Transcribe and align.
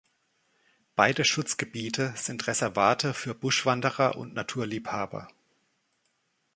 Beide 0.95 1.23
Schutzgebiete 1.23 2.13
sind 2.15 2.47
Reservate 2.47 3.13
für 3.13 3.35
Buschwanderer 3.35 4.15
und 4.17 4.33
Naturliebhaber. 4.33 5.27